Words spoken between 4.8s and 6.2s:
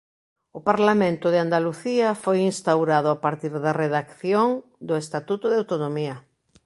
do Estatuto de Autonomía.